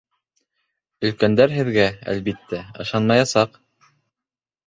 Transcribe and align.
Өлкәндәр 1.09 1.51
һеҙгә, 1.57 1.85
әлбиттә, 2.13 2.63
ышанмаясаҡ. 2.85 3.59